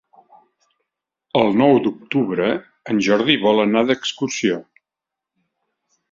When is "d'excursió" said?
3.91-4.57